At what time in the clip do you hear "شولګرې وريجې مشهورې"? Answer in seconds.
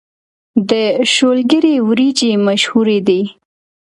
1.13-2.99